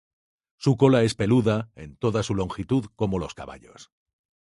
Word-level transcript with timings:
Su 0.57 0.77
cola 0.77 1.03
es 1.03 1.13
peluda 1.13 1.69
en 1.75 1.95
toda 1.95 2.23
su 2.23 2.33
longitud 2.33 2.87
como 2.95 3.19
los 3.19 3.35
caballos. 3.35 3.91